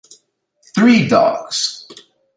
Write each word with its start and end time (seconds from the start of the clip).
Three 0.73 1.07
dogs. 1.07 1.85